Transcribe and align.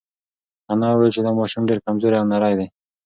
انا 0.73 0.87
وویل 0.91 1.11
چې 1.15 1.21
دا 1.23 1.31
ماشوم 1.39 1.63
ډېر 1.69 1.79
کمزوری 1.85 2.17
او 2.19 2.25
نری 2.31 2.53
دی. 2.59 2.67